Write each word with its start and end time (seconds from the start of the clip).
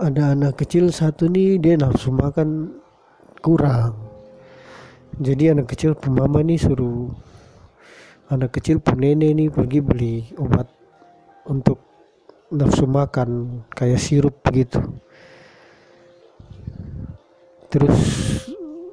ada 0.00 0.32
anak 0.32 0.64
kecil 0.64 0.88
satu 0.88 1.28
nih 1.28 1.60
dia 1.60 1.76
nafsu 1.76 2.08
makan 2.08 2.80
kurang. 3.44 3.92
Jadi 5.20 5.52
anak 5.52 5.68
kecil 5.68 5.92
pemama 5.92 6.40
nih 6.40 6.56
suruh 6.56 7.12
anak 8.32 8.56
kecil 8.56 8.80
pun 8.80 8.96
nenek 8.96 9.36
nih 9.36 9.48
pergi 9.52 9.78
beli 9.84 10.14
obat 10.40 10.64
untuk 11.44 11.76
nafsu 12.48 12.88
makan 12.88 13.60
kayak 13.76 14.00
sirup 14.00 14.40
begitu. 14.40 14.80
Terus 17.68 17.96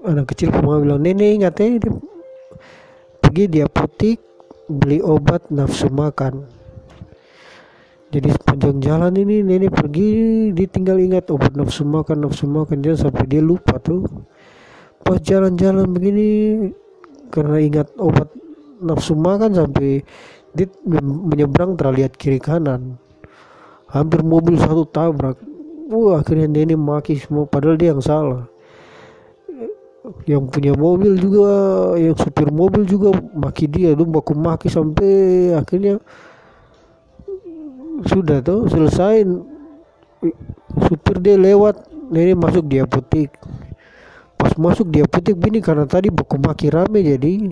anak 0.04 0.36
kecil 0.36 0.52
pemama 0.52 0.84
bilang 0.84 1.00
nenek 1.00 1.40
ingat 1.40 1.56
ya 1.64 1.80
pergi 3.24 3.44
di 3.48 3.60
apotik 3.64 4.20
beli 4.68 5.00
obat 5.00 5.48
nafsu 5.48 5.88
makan 5.88 6.59
jadi 8.10 8.34
sepanjang 8.34 8.82
jalan 8.82 9.14
ini 9.22 9.46
nenek 9.46 9.70
pergi 9.70 10.10
ditinggal 10.50 10.98
ingat 10.98 11.30
obat 11.30 11.54
nafsu 11.54 11.86
makan 11.86 12.26
nafsu 12.26 12.50
makan 12.50 12.82
dia 12.82 12.98
sampai 12.98 13.30
dia 13.30 13.38
lupa 13.38 13.78
tuh. 13.78 14.02
Pas 15.06 15.22
jalan-jalan 15.22 15.86
begini 15.94 16.28
karena 17.30 17.62
ingat 17.62 17.94
obat 18.02 18.34
nafsu 18.82 19.14
makan 19.14 19.54
sampai 19.54 20.02
dia 20.58 20.66
menyeberang 21.30 21.78
terlihat 21.78 22.18
kiri 22.18 22.42
kanan. 22.42 22.98
Hampir 23.94 24.26
mobil 24.26 24.58
satu 24.58 24.90
tabrak. 24.90 25.38
Wah 25.94 26.26
akhirnya 26.26 26.50
nenek 26.50 26.82
maki 26.82 27.14
semua 27.22 27.46
padahal 27.46 27.78
dia 27.78 27.94
yang 27.94 28.02
salah. 28.02 28.50
Yang 30.26 30.50
punya 30.50 30.74
mobil 30.74 31.14
juga 31.14 31.50
yang 31.94 32.18
supir 32.18 32.50
mobil 32.50 32.90
juga 32.90 33.14
maki 33.38 33.70
dia. 33.70 33.94
Tuh 33.94 34.10
baku 34.10 34.34
maki 34.34 34.66
sampai 34.66 35.54
akhirnya 35.54 36.02
sudah 38.06 38.40
tuh 38.44 38.70
selesai. 38.70 39.26
Supir 40.86 41.18
dia 41.24 41.40
lewat 41.40 41.88
ini 42.12 42.36
masuk 42.36 42.68
di 42.68 42.84
apotek 42.84 43.32
pas 44.40 44.56
masuk 44.56 44.88
di 44.88 45.04
apotek 45.04 45.36
begini 45.36 45.60
karena 45.60 45.84
tadi 45.84 46.08
buku 46.08 46.40
maki 46.40 46.72
rame 46.72 47.04
jadi. 47.04 47.52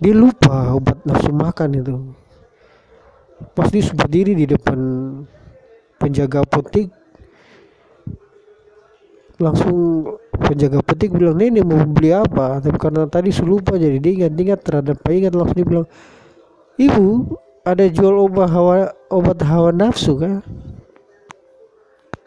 Dia 0.00 0.12
lupa 0.16 0.76
obat 0.76 1.00
nafsu 1.08 1.32
makan 1.32 1.68
itu. 1.80 1.96
Pas 3.56 3.72
dia 3.72 3.80
berdiri 3.96 4.36
di 4.36 4.44
depan 4.44 4.76
penjaga 5.96 6.44
apotek 6.44 6.92
langsung 9.40 10.04
penjaga 10.36 10.84
apotek 10.84 11.16
bilang 11.16 11.40
nenek 11.40 11.64
mau 11.64 11.80
beli 11.88 12.12
apa? 12.12 12.60
Tapi 12.60 12.76
karena 12.76 13.08
tadi 13.08 13.32
lupa 13.40 13.80
jadi 13.80 13.96
dia 13.96 14.12
ingat-ingat 14.24 14.60
terhadap 14.60 15.00
ingat 15.08 15.32
langsung 15.32 15.56
dia 15.56 15.68
bilang 15.68 15.86
ibu 16.76 17.08
ada 17.64 17.84
jual 17.92 18.16
obat 18.16 18.48
hawa 18.48 18.88
obat 19.12 19.40
hawa 19.44 19.68
nafsu 19.72 20.16
kan 20.16 20.40